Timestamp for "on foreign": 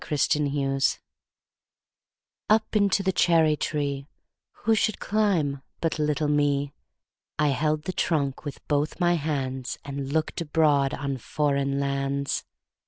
10.95-11.79